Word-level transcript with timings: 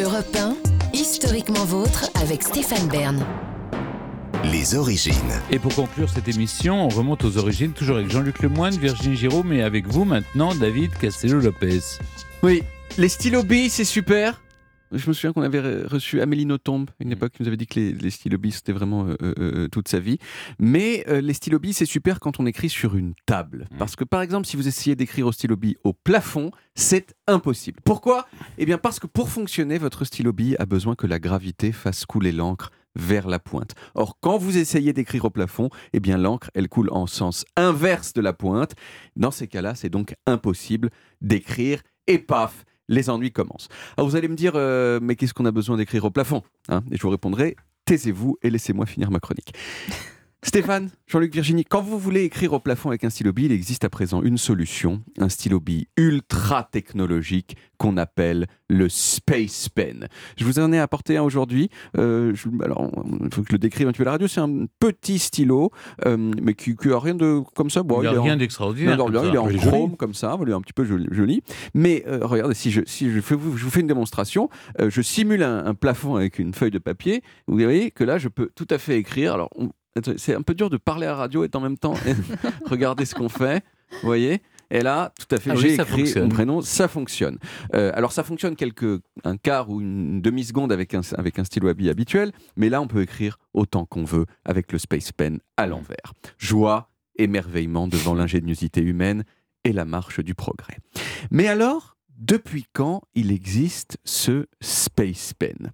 Europe 0.00 0.34
1, 0.34 0.56
historiquement 0.94 1.66
vôtre 1.66 2.08
avec 2.14 2.42
Stéphane 2.42 2.88
Bern. 2.88 3.22
Les 4.50 4.74
origines. 4.74 5.12
Et 5.50 5.58
pour 5.58 5.74
conclure 5.74 6.08
cette 6.08 6.28
émission, 6.28 6.86
on 6.86 6.88
remonte 6.88 7.24
aux 7.24 7.36
origines, 7.36 7.72
toujours 7.72 7.96
avec 7.96 8.10
Jean-Luc 8.10 8.40
Lemoyne, 8.40 8.74
Virginie 8.74 9.16
Giraud, 9.16 9.42
mais 9.42 9.62
avec 9.62 9.86
vous 9.86 10.06
maintenant, 10.06 10.54
David 10.54 10.96
Castello-Lopez. 10.96 11.98
Oui, 12.42 12.62
les 12.96 13.10
stylos 13.10 13.42
B, 13.42 13.68
c'est 13.68 13.84
super. 13.84 14.41
Je 14.92 15.08
me 15.08 15.12
souviens 15.14 15.32
qu'on 15.32 15.42
avait 15.42 15.82
reçu 15.82 16.20
Amélie 16.20 16.46
Nothomb, 16.46 16.86
une 17.00 17.08
Mm. 17.08 17.12
époque 17.12 17.32
qui 17.32 17.42
nous 17.42 17.48
avait 17.48 17.56
dit 17.56 17.66
que 17.66 17.80
les, 17.80 17.92
les 17.92 18.10
stylos 18.10 18.38
B, 18.38 18.50
c'était 18.50 18.72
vraiment 18.72 19.06
euh, 19.06 19.16
euh, 19.22 19.34
euh, 19.38 19.68
toute 19.68 19.88
sa 19.88 19.98
vie. 19.98 20.18
Mais 20.58 21.04
euh, 21.08 21.20
les 21.20 21.32
stylos 21.32 21.58
B, 21.58 21.68
c'est 21.72 21.86
super 21.86 22.20
quand 22.20 22.38
on 22.40 22.46
écrit 22.46 22.68
sur 22.68 22.94
une 22.94 23.14
table. 23.26 23.68
Mm. 23.72 23.78
Parce 23.78 23.96
que, 23.96 24.04
par 24.04 24.20
exemple, 24.22 24.46
si 24.46 24.56
vous 24.56 24.68
essayez 24.68 24.94
d'écrire 24.94 25.26
au 25.26 25.32
stylo 25.32 25.56
B 25.56 25.72
au 25.84 25.92
plafond, 25.92 26.50
c'est 26.74 27.14
impossible. 27.26 27.80
Pourquoi? 27.84 28.26
Eh 28.58 28.66
bien, 28.66 28.78
parce 28.78 29.00
que 29.00 29.06
pour 29.06 29.28
fonctionner, 29.30 29.78
votre 29.78 30.04
stylo 30.04 30.32
B 30.32 30.54
a 30.58 30.66
besoin 30.66 30.94
que 30.94 31.06
la 31.06 31.18
gravité 31.18 31.72
fasse 31.72 32.04
couler 32.04 32.32
l'encre 32.32 32.70
vers 32.94 33.26
la 33.26 33.38
pointe. 33.38 33.72
Or, 33.94 34.18
quand 34.20 34.36
vous 34.36 34.58
essayez 34.58 34.92
d'écrire 34.92 35.24
au 35.24 35.30
plafond, 35.30 35.70
eh 35.94 36.00
bien, 36.00 36.18
l'encre, 36.18 36.50
elle 36.52 36.68
coule 36.68 36.90
en 36.92 37.06
sens 37.06 37.46
inverse 37.56 38.12
de 38.12 38.20
la 38.20 38.34
pointe. 38.34 38.72
Dans 39.16 39.30
ces 39.30 39.48
cas-là, 39.48 39.74
c'est 39.74 39.88
donc 39.88 40.14
impossible 40.26 40.90
d'écrire 41.22 41.80
et 42.06 42.18
paf, 42.18 42.64
les 42.92 43.10
ennuis 43.10 43.32
commencent. 43.32 43.68
Alors 43.96 44.08
vous 44.08 44.16
allez 44.16 44.28
me 44.28 44.36
dire, 44.36 44.52
euh, 44.54 45.00
mais 45.02 45.16
qu'est-ce 45.16 45.34
qu'on 45.34 45.46
a 45.46 45.50
besoin 45.50 45.76
d'écrire 45.76 46.04
au 46.04 46.10
plafond 46.10 46.42
hein? 46.68 46.82
Et 46.92 46.96
je 46.96 47.02
vous 47.02 47.10
répondrai, 47.10 47.56
taisez-vous 47.86 48.36
et 48.42 48.50
laissez-moi 48.50 48.86
finir 48.86 49.10
ma 49.10 49.18
chronique. 49.18 49.52
Stéphane, 50.44 50.90
Jean-Luc 51.06 51.32
Virginie, 51.32 51.64
quand 51.64 51.82
vous 51.82 52.00
voulez 52.00 52.24
écrire 52.24 52.52
au 52.52 52.58
plafond 52.58 52.88
avec 52.88 53.04
un 53.04 53.10
stylo 53.10 53.32
B, 53.32 53.40
il 53.40 53.52
existe 53.52 53.84
à 53.84 53.88
présent 53.88 54.22
une 54.22 54.38
solution, 54.38 55.00
un 55.18 55.28
stylo 55.28 55.60
B 55.60 55.82
ultra 55.96 56.64
technologique 56.64 57.56
qu'on 57.78 57.96
appelle 57.96 58.48
le 58.68 58.88
Space 58.88 59.68
Pen. 59.68 60.08
Je 60.36 60.44
vous 60.44 60.58
en 60.58 60.72
ai 60.72 60.80
apporté 60.80 61.16
un 61.16 61.22
aujourd'hui. 61.22 61.70
Euh, 61.96 62.34
je- 62.34 62.48
alors, 62.64 62.90
il 63.22 63.32
faut 63.32 63.42
que 63.42 63.48
je 63.50 63.52
le 63.52 63.58
décrive 63.58 63.86
un 63.86 63.92
petit 63.92 63.98
peu 63.98 64.02
à 64.02 64.06
la 64.06 64.10
radio. 64.12 64.26
C'est 64.26 64.40
un 64.40 64.66
petit 64.80 65.20
stylo, 65.20 65.70
euh, 66.06 66.16
mais 66.42 66.54
qui, 66.54 66.74
qui 66.74 66.90
a 66.90 66.98
rien 66.98 67.14
de 67.14 67.40
comme 67.54 67.70
ça. 67.70 67.84
Bon, 67.84 68.00
il 68.00 68.10
n'y 68.10 68.16
a 68.16 68.22
rien 68.24 68.36
d'extraordinaire. 68.36 68.96
il 69.30 69.34
est 69.36 69.38
en 69.38 69.44
joli. 69.52 69.58
chrome 69.70 69.96
comme 69.96 70.14
ça, 70.14 70.36
il 70.42 70.48
est 70.48 70.54
un 70.54 70.60
petit 70.60 70.72
peu 70.72 70.84
joli. 70.84 71.06
joli. 71.12 71.42
Mais 71.74 72.02
euh, 72.08 72.18
regardez, 72.22 72.54
si, 72.54 72.72
je, 72.72 72.80
si 72.84 73.12
je, 73.12 73.20
fais, 73.20 73.36
je 73.36 73.64
vous 73.64 73.70
fais 73.70 73.80
une 73.80 73.86
démonstration, 73.86 74.48
euh, 74.80 74.90
je 74.90 75.02
simule 75.02 75.44
un, 75.44 75.64
un 75.66 75.74
plafond 75.74 76.16
avec 76.16 76.40
une 76.40 76.52
feuille 76.52 76.72
de 76.72 76.78
papier. 76.80 77.22
Vous 77.46 77.56
voyez 77.56 77.92
que 77.92 78.02
là, 78.02 78.18
je 78.18 78.26
peux 78.26 78.50
tout 78.56 78.66
à 78.70 78.78
fait 78.78 78.98
écrire. 78.98 79.34
Alors, 79.34 79.48
on- 79.54 79.70
c'est 80.16 80.34
un 80.34 80.42
peu 80.42 80.54
dur 80.54 80.70
de 80.70 80.76
parler 80.76 81.06
à 81.06 81.10
la 81.10 81.16
radio 81.16 81.44
et 81.44 81.50
en 81.54 81.60
même 81.60 81.78
temps 81.78 81.94
regarder 82.66 83.04
ce 83.04 83.14
qu'on 83.14 83.28
fait. 83.28 83.64
Vous 83.90 84.06
voyez 84.06 84.42
et 84.74 84.80
là, 84.80 85.12
tout 85.18 85.34
à 85.34 85.38
fait, 85.38 85.50
Ah 85.50 85.54
oui, 85.54 85.60
j'ai 85.60 85.76
ça 85.76 85.82
écrit 85.82 86.18
mon 86.18 86.30
prénom, 86.30 86.62
ça 86.62 86.88
fonctionne. 86.88 87.38
Euh, 87.74 87.92
alors, 87.94 88.10
ça 88.10 88.24
fonctionne 88.24 88.56
quelques, 88.56 89.02
un 89.22 89.36
quart 89.36 89.68
ou 89.68 89.82
une 89.82 90.22
demi-seconde 90.22 90.72
avec 90.72 90.94
un, 90.94 91.02
avec 91.18 91.38
un 91.38 91.44
stylo 91.44 91.68
à 91.68 91.74
billes 91.74 91.90
habituel, 91.90 92.32
mais 92.56 92.70
là, 92.70 92.80
on 92.80 92.86
peut 92.86 93.02
écrire 93.02 93.36
autant 93.52 93.84
qu'on 93.84 94.04
veut 94.04 94.24
avec 94.46 94.72
le 94.72 94.78
Space 94.78 95.12
Pen 95.12 95.40
à 95.58 95.66
l'envers. 95.66 96.14
Joie, 96.38 96.88
émerveillement 97.16 97.86
devant 97.86 98.14
l'ingéniosité 98.14 98.80
humaine 98.80 99.24
et 99.64 99.74
la 99.74 99.84
marche 99.84 100.20
du 100.20 100.34
progrès. 100.34 100.78
Mais 101.30 101.48
alors, 101.48 101.98
depuis 102.16 102.64
quand 102.72 103.02
il 103.14 103.30
existe 103.30 103.98
ce 104.04 104.46
Space 104.62 105.34
Pen? 105.34 105.72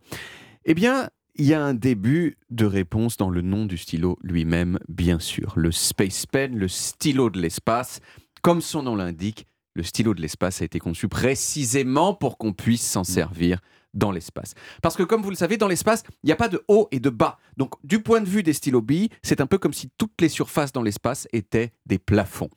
Eh 0.64 0.74
bien, 0.74 1.08
il 1.38 1.46
y 1.46 1.54
a 1.54 1.62
un 1.62 1.74
début 1.74 2.36
de 2.50 2.66
réponse 2.66 3.16
dans 3.16 3.30
le 3.30 3.42
nom 3.42 3.64
du 3.64 3.78
stylo 3.78 4.18
lui-même, 4.22 4.78
bien 4.88 5.20
sûr. 5.20 5.52
Le 5.56 5.70
Space 5.70 6.26
Pen, 6.26 6.56
le 6.56 6.66
stylo 6.66 7.30
de 7.30 7.40
l'espace. 7.40 8.00
Comme 8.42 8.60
son 8.60 8.82
nom 8.82 8.96
l'indique, 8.96 9.46
le 9.74 9.84
stylo 9.84 10.14
de 10.14 10.20
l'espace 10.20 10.62
a 10.62 10.64
été 10.64 10.80
conçu 10.80 11.06
précisément 11.06 12.12
pour 12.12 12.38
qu'on 12.38 12.52
puisse 12.52 12.82
s'en 12.82 13.04
servir 13.04 13.60
dans 13.94 14.10
l'espace. 14.10 14.54
Parce 14.82 14.96
que 14.96 15.04
comme 15.04 15.22
vous 15.22 15.30
le 15.30 15.36
savez, 15.36 15.56
dans 15.56 15.68
l'espace, 15.68 16.02
il 16.24 16.26
n'y 16.26 16.32
a 16.32 16.36
pas 16.36 16.48
de 16.48 16.62
haut 16.66 16.88
et 16.90 16.98
de 16.98 17.10
bas. 17.10 17.38
Donc 17.56 17.74
du 17.84 18.02
point 18.02 18.20
de 18.20 18.28
vue 18.28 18.42
des 18.42 18.52
stylos 18.52 18.82
billes, 18.82 19.08
c'est 19.22 19.40
un 19.40 19.46
peu 19.46 19.58
comme 19.58 19.72
si 19.72 19.90
toutes 19.96 20.20
les 20.20 20.28
surfaces 20.28 20.72
dans 20.72 20.82
l'espace 20.82 21.28
étaient 21.32 21.72
des 21.86 21.98
plafonds. 21.98 22.50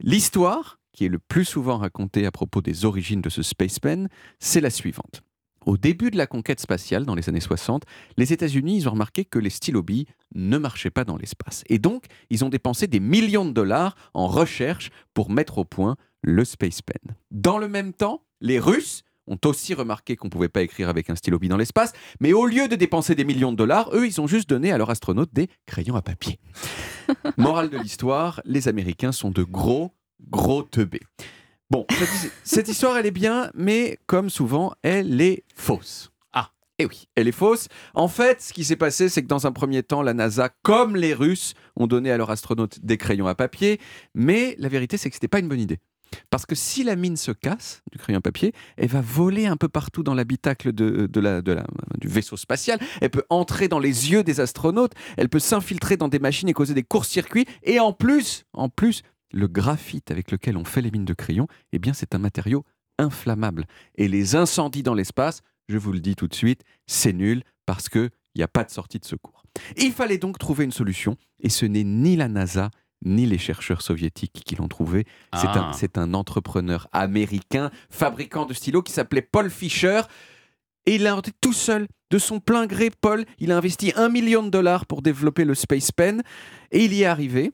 L'histoire, 0.00 0.80
qui 0.92 1.04
est 1.04 1.08
le 1.08 1.20
plus 1.20 1.44
souvent 1.44 1.78
racontée 1.78 2.26
à 2.26 2.32
propos 2.32 2.60
des 2.60 2.84
origines 2.84 3.22
de 3.22 3.30
ce 3.30 3.42
Space 3.42 3.78
Pen, 3.78 4.08
c'est 4.40 4.60
la 4.60 4.70
suivante. 4.70 5.22
Au 5.64 5.76
début 5.76 6.10
de 6.10 6.16
la 6.16 6.26
conquête 6.26 6.60
spatiale, 6.60 7.06
dans 7.06 7.14
les 7.14 7.28
années 7.28 7.40
60, 7.40 7.84
les 8.16 8.32
États-Unis 8.32 8.76
ils 8.76 8.88
ont 8.88 8.92
remarqué 8.92 9.24
que 9.24 9.38
les 9.38 9.50
stylos 9.50 9.82
billes 9.82 10.06
ne 10.34 10.58
marchaient 10.58 10.90
pas 10.90 11.04
dans 11.04 11.16
l'espace. 11.16 11.64
Et 11.68 11.78
donc, 11.78 12.04
ils 12.30 12.44
ont 12.44 12.48
dépensé 12.50 12.86
des 12.86 13.00
millions 13.00 13.44
de 13.44 13.52
dollars 13.52 13.96
en 14.12 14.26
recherche 14.26 14.90
pour 15.14 15.30
mettre 15.30 15.58
au 15.58 15.64
point 15.64 15.96
le 16.22 16.44
Space 16.44 16.82
Pen. 16.82 17.16
Dans 17.30 17.58
le 17.58 17.68
même 17.68 17.92
temps, 17.92 18.22
les 18.40 18.58
Russes 18.58 19.04
ont 19.26 19.38
aussi 19.46 19.74
remarqué 19.74 20.16
qu'on 20.16 20.26
ne 20.26 20.30
pouvait 20.30 20.48
pas 20.48 20.62
écrire 20.62 20.88
avec 20.88 21.08
un 21.08 21.14
stylo 21.14 21.38
dans 21.38 21.56
l'espace, 21.56 21.92
mais 22.20 22.32
au 22.32 22.46
lieu 22.46 22.68
de 22.68 22.76
dépenser 22.76 23.14
des 23.14 23.24
millions 23.24 23.52
de 23.52 23.56
dollars, 23.56 23.90
eux, 23.94 24.06
ils 24.06 24.20
ont 24.20 24.26
juste 24.26 24.48
donné 24.48 24.70
à 24.70 24.78
leurs 24.78 24.90
astronautes 24.90 25.32
des 25.32 25.48
crayons 25.66 25.96
à 25.96 26.02
papier. 26.02 26.38
Morale 27.38 27.70
de 27.70 27.78
l'histoire, 27.78 28.40
les 28.44 28.68
Américains 28.68 29.12
sont 29.12 29.30
de 29.30 29.42
gros, 29.42 29.92
gros 30.28 30.62
teubés. 30.62 31.00
Bon, 31.70 31.86
cette, 31.90 32.32
cette 32.44 32.68
histoire, 32.68 32.96
elle 32.96 33.06
est 33.06 33.10
bien, 33.10 33.50
mais 33.54 33.98
comme 34.06 34.30
souvent, 34.30 34.74
elle 34.82 35.20
est 35.20 35.44
fausse. 35.54 36.10
Ah, 36.32 36.50
eh 36.78 36.86
oui, 36.86 37.08
elle 37.16 37.26
est 37.26 37.32
fausse. 37.32 37.68
En 37.94 38.08
fait, 38.08 38.40
ce 38.42 38.52
qui 38.52 38.64
s'est 38.64 38.76
passé, 38.76 39.08
c'est 39.08 39.22
que 39.22 39.28
dans 39.28 39.46
un 39.46 39.52
premier 39.52 39.82
temps, 39.82 40.02
la 40.02 40.14
NASA, 40.14 40.50
comme 40.62 40.94
les 40.94 41.14
Russes, 41.14 41.54
ont 41.76 41.86
donné 41.86 42.10
à 42.10 42.16
leurs 42.16 42.30
astronautes 42.30 42.80
des 42.84 42.98
crayons 42.98 43.26
à 43.26 43.34
papier, 43.34 43.80
mais 44.14 44.54
la 44.58 44.68
vérité, 44.68 44.96
c'est 44.98 45.08
que 45.08 45.14
ce 45.14 45.18
n'était 45.18 45.28
pas 45.28 45.38
une 45.40 45.48
bonne 45.48 45.60
idée. 45.60 45.78
Parce 46.30 46.46
que 46.46 46.54
si 46.54 46.84
la 46.84 46.94
mine 46.94 47.16
se 47.16 47.32
casse 47.32 47.82
du 47.90 47.98
crayon 47.98 48.18
à 48.18 48.22
papier, 48.22 48.52
elle 48.76 48.88
va 48.88 49.00
voler 49.00 49.46
un 49.46 49.56
peu 49.56 49.66
partout 49.68 50.04
dans 50.04 50.14
l'habitacle 50.14 50.72
de, 50.72 51.06
de 51.06 51.20
la, 51.20 51.42
de 51.42 51.52
la- 51.52 51.66
du 51.98 52.06
vaisseau 52.06 52.36
spatial. 52.36 52.78
Elle 53.00 53.10
peut 53.10 53.24
entrer 53.30 53.66
dans 53.66 53.80
les 53.80 54.12
yeux 54.12 54.22
des 54.22 54.38
astronautes. 54.38 54.92
Elle 55.16 55.28
peut 55.28 55.40
s'infiltrer 55.40 55.96
dans 55.96 56.06
des 56.06 56.20
machines 56.20 56.48
et 56.48 56.52
causer 56.52 56.72
des 56.72 56.84
courts-circuits. 56.84 57.46
Et 57.64 57.80
en 57.80 57.92
plus, 57.92 58.44
en 58.52 58.68
plus, 58.68 59.02
le 59.32 59.48
graphite 59.48 60.10
avec 60.10 60.30
lequel 60.30 60.56
on 60.56 60.64
fait 60.64 60.80
les 60.82 60.90
mines 60.90 61.04
de 61.04 61.14
crayon, 61.14 61.46
eh 61.72 61.78
bien, 61.78 61.92
c'est 61.92 62.14
un 62.14 62.18
matériau 62.18 62.64
inflammable. 62.98 63.66
Et 63.96 64.08
les 64.08 64.36
incendies 64.36 64.82
dans 64.82 64.94
l'espace, 64.94 65.40
je 65.68 65.78
vous 65.78 65.92
le 65.92 66.00
dis 66.00 66.14
tout 66.16 66.28
de 66.28 66.34
suite, 66.34 66.62
c'est 66.86 67.12
nul 67.12 67.42
parce 67.66 67.88
qu'il 67.88 68.10
n'y 68.36 68.42
a 68.42 68.48
pas 68.48 68.64
de 68.64 68.70
sortie 68.70 68.98
de 68.98 69.04
secours. 69.04 69.42
Il 69.76 69.92
fallait 69.92 70.18
donc 70.18 70.38
trouver 70.38 70.64
une 70.64 70.72
solution. 70.72 71.16
Et 71.40 71.48
ce 71.48 71.66
n'est 71.66 71.84
ni 71.84 72.16
la 72.16 72.28
NASA 72.28 72.70
ni 73.04 73.26
les 73.26 73.38
chercheurs 73.38 73.82
soviétiques 73.82 74.42
qui 74.46 74.56
l'ont 74.56 74.68
trouvé. 74.68 75.04
C'est 75.34 75.46
Ah. 75.48 75.68
un, 75.68 75.72
c'est 75.72 75.98
un 75.98 76.14
entrepreneur 76.14 76.88
américain, 76.92 77.70
fabricant 77.90 78.46
de 78.46 78.54
stylos, 78.54 78.82
qui 78.82 78.92
s'appelait 78.92 79.22
Paul 79.22 79.50
Fisher. 79.50 80.00
Et 80.86 80.96
il 80.96 81.02
l'a 81.02 81.12
inventé 81.12 81.32
tout 81.40 81.52
seul, 81.52 81.86
de 82.10 82.18
son 82.18 82.40
plein 82.40 82.66
gré, 82.66 82.90
Paul. 82.90 83.24
Il 83.38 83.52
a 83.52 83.56
investi 83.56 83.92
un 83.96 84.08
million 84.08 84.42
de 84.42 84.48
dollars 84.50 84.86
pour 84.86 85.02
développer 85.02 85.44
le 85.44 85.54
Space 85.54 85.92
Pen. 85.92 86.22
Et 86.70 86.84
il 86.84 86.92
y 86.94 87.02
est 87.02 87.06
arrivé. 87.06 87.52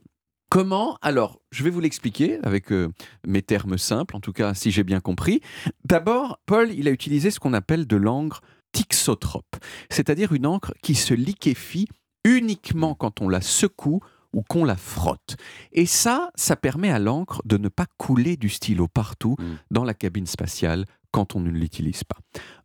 Comment 0.51 0.97
Alors, 1.01 1.39
je 1.51 1.63
vais 1.63 1.69
vous 1.69 1.79
l'expliquer 1.79 2.37
avec 2.43 2.73
euh, 2.73 2.89
mes 3.25 3.41
termes 3.41 3.77
simples, 3.77 4.17
en 4.17 4.19
tout 4.19 4.33
cas 4.33 4.53
si 4.53 4.69
j'ai 4.69 4.83
bien 4.83 4.99
compris. 4.99 5.39
D'abord, 5.85 6.39
Paul, 6.45 6.73
il 6.73 6.89
a 6.89 6.91
utilisé 6.91 7.31
ce 7.31 7.39
qu'on 7.39 7.53
appelle 7.53 7.87
de 7.87 7.95
l'encre 7.95 8.41
tixotrope, 8.73 9.55
c'est-à-dire 9.89 10.33
une 10.33 10.45
encre 10.45 10.73
qui 10.83 10.95
se 10.95 11.13
liquéfie 11.13 11.87
uniquement 12.25 12.95
quand 12.95 13.21
on 13.21 13.29
la 13.29 13.39
secoue 13.39 14.01
ou 14.33 14.41
qu'on 14.41 14.65
la 14.65 14.75
frotte. 14.75 15.37
Et 15.71 15.85
ça, 15.85 16.31
ça 16.35 16.57
permet 16.57 16.91
à 16.91 16.99
l'encre 16.99 17.41
de 17.45 17.55
ne 17.55 17.69
pas 17.69 17.85
couler 17.97 18.35
du 18.35 18.49
stylo 18.49 18.89
partout 18.89 19.37
Mm. 19.39 19.53
dans 19.71 19.85
la 19.85 19.93
cabine 19.93 20.27
spatiale 20.27 20.85
quand 21.11 21.33
on 21.33 21.39
ne 21.39 21.49
l'utilise 21.49 22.03
pas. 22.03 22.17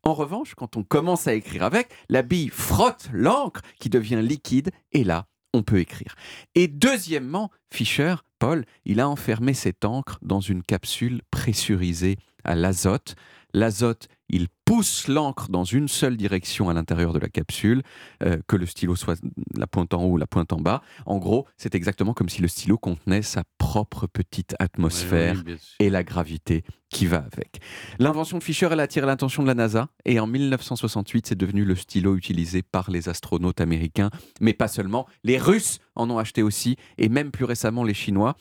En 0.03 0.15
revanche, 0.15 0.57
quand 0.57 0.77
on 0.77 0.83
commence 0.83 1.29
à 1.29 1.35
écrire 1.35 1.63
avec, 1.63 1.89
la 2.09 2.23
bille 2.23 2.49
frotte 2.49 3.09
l'encre 3.13 3.61
qui 3.79 3.91
devient 3.91 4.23
liquide 4.23 4.73
et 4.91 5.05
là, 5.05 5.27
on 5.57 5.63
peut 5.63 5.79
écrire. 5.79 6.15
Et 6.55 6.69
deuxièmement, 6.69 7.51
Fischer, 7.73 8.17
Paul, 8.39 8.65
il 8.85 9.01
a 9.01 9.09
enfermé 9.09 9.55
cette 9.55 9.85
encre 9.85 10.19
dans 10.23 10.41
une 10.41 10.63
capsule 10.63 11.23
pressurisée 11.31 12.17
à 12.45 12.55
l'azote. 12.55 13.17
L'azote, 13.55 14.09
il 14.29 14.49
pousse 14.65 15.09
l'encre 15.09 15.49
dans 15.49 15.65
une 15.65 15.89
seule 15.89 16.17
direction 16.17 16.69
à 16.69 16.75
l'intérieur 16.75 17.13
de 17.13 17.19
la 17.19 17.29
capsule, 17.29 17.83
euh, 18.23 18.39
que 18.49 18.57
le 18.57 18.67
stylo 18.67 18.97
soit 18.97 19.21
la 19.55 19.67
pointe 19.67 19.95
en 19.95 20.03
haut 20.03 20.13
ou 20.13 20.17
la 20.17 20.27
pointe 20.27 20.53
en 20.53 20.61
bas. 20.61 20.83
En 21.07 21.19
gros, 21.19 21.47
c'est 21.57 21.75
exactement 21.75 22.13
comme 22.13 22.29
si 22.29 22.43
le 22.43 22.49
stylo 22.49 22.77
contenait 22.77 23.23
sa 23.23 23.45
propre 23.59 24.07
petite 24.07 24.55
atmosphère 24.59 25.43
Oui, 25.47 25.53
oui, 25.55 25.59
et 25.79 25.91
la 25.91 26.03
gravité 26.03 26.65
qui 26.91 27.07
va 27.07 27.19
avec. 27.33 27.61
L'invention 27.99 28.39
de 28.39 28.43
Fischer, 28.45 28.69
elle 28.71 28.81
a 28.81 28.85
attiré 28.85 29.07
l'attention 29.07 29.43
de 29.43 29.49
la 29.49 29.55
NASA 29.55 29.89
et 30.05 30.21
en 30.21 30.27
1968, 30.27 31.27
c'est 31.27 31.35
devenu 31.35 31.65
le 31.65 31.75
stylo 31.75 32.17
utilisé 32.17 32.63
par 32.63 32.91
les 32.91 33.09
astronautes 33.09 33.61
américains, 33.61 34.11
mais 34.41 34.53
pas 34.53 34.69
seulement. 34.69 35.07
Les 35.25 35.37
Russes 35.39 35.81
en 35.97 36.09
ont 36.11 36.19
acheté 36.19 36.43
aussi 36.43 36.77
et 36.99 37.09
même 37.09 37.31
plus 37.31 37.45
récemment 37.45 37.83
les 37.83 37.95
Chinois. 37.95 38.37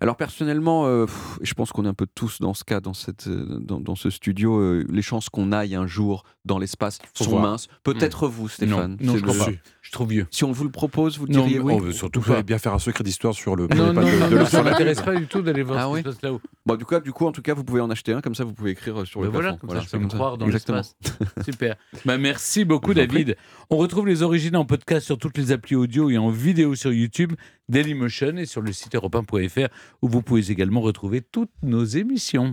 Alors 0.00 0.16
personnellement, 0.16 0.86
euh, 0.86 1.04
pff, 1.06 1.38
je 1.42 1.52
pense 1.54 1.72
qu'on 1.72 1.84
est 1.84 1.88
un 1.88 1.94
peu 1.94 2.06
tous 2.14 2.40
dans 2.40 2.54
ce 2.54 2.64
cas, 2.64 2.80
dans, 2.80 2.94
cette, 2.94 3.26
euh, 3.26 3.58
dans, 3.60 3.80
dans 3.80 3.96
ce 3.96 4.08
studio, 4.10 4.58
euh, 4.58 4.86
les 4.90 5.02
chances 5.02 5.28
qu'on 5.28 5.52
aille 5.52 5.74
un 5.74 5.86
jour 5.86 6.24
dans 6.46 6.58
l'espace 6.58 6.98
sont 7.14 7.28
voir. 7.30 7.42
minces. 7.42 7.68
Peut-être 7.82 8.28
vous, 8.28 8.48
Stéphane. 8.48 8.96
non, 9.00 9.12
C'est 9.12 9.18
je 9.20 9.24
le- 9.26 9.32
crois 9.32 9.46
pas. 9.46 9.52
Je 9.82 9.90
trop 9.92 10.06
vieux. 10.06 10.26
Si 10.30 10.44
on 10.44 10.52
vous 10.52 10.64
le 10.64 10.70
propose, 10.70 11.18
vous 11.18 11.26
Non, 11.26 11.40
diriez 11.44 11.58
oui. 11.58 11.74
oh, 11.76 11.80
bah, 11.84 11.92
surtout 11.92 12.20
pas. 12.20 12.42
bien 12.42 12.58
faire 12.58 12.74
un 12.74 12.78
secret 12.78 13.02
d'histoire 13.02 13.34
sur 13.34 13.56
le 13.56 13.66
Non, 13.66 13.92
non, 13.92 14.02
de, 14.02 14.06
non, 14.18 14.28
de 14.28 14.34
non, 14.34 14.40
la 14.42 14.46
ça 14.46 14.62
m'intéresse 14.62 15.00
pas 15.02 15.16
du 15.16 15.26
tout 15.26 15.42
d'aller 15.42 15.62
voir 15.62 15.78
Ah 15.78 15.82
ce 15.82 15.86
qui 15.88 15.92
oui 15.94 15.98
se 16.00 16.04
passe 16.04 16.22
là-haut. 16.22 16.40
Bon, 16.70 16.76
du 16.76 16.84
coup, 16.84 17.00
du 17.00 17.12
coup, 17.12 17.26
en 17.26 17.32
tout 17.32 17.42
cas, 17.42 17.54
vous 17.54 17.64
pouvez 17.64 17.80
en 17.80 17.90
acheter 17.90 18.12
un, 18.12 18.20
comme 18.20 18.34
ça 18.34 18.44
vous 18.44 18.52
pouvez 18.52 18.70
écrire 18.70 19.06
sur 19.06 19.20
Ben 19.20 19.26
le 19.26 19.32
voilà, 19.32 19.48
plafond. 19.52 19.66
comme 19.66 19.76
ça, 19.76 19.82
je 19.84 19.90
peux 19.90 19.98
me 19.98 20.08
croire 20.08 20.38
dans 20.38 20.46
l'espace. 20.46 20.96
Super. 21.44 21.76
Bah, 22.04 22.18
merci 22.18 22.64
beaucoup. 22.64 22.94
David. 22.94 23.36
On 23.70 23.76
retrouve 23.76 24.06
les 24.06 24.22
origines 24.22 24.56
en 24.56 24.64
podcast 24.64 25.06
sur 25.06 25.18
toutes 25.18 25.38
les 25.38 25.52
applis 25.52 25.76
audio 25.76 26.10
et 26.10 26.18
en 26.18 26.30
vidéo 26.30 26.74
sur 26.74 26.92
YouTube, 26.92 27.32
Dailymotion 27.68 28.36
et 28.36 28.46
sur 28.46 28.62
le 28.62 28.72
site 28.72 28.94
europe1.fr 28.94 29.68
où 30.02 30.08
vous 30.08 30.22
pouvez 30.22 30.50
également 30.50 30.80
retrouver 30.80 31.20
toutes 31.20 31.50
nos 31.62 31.84
émissions. 31.84 32.48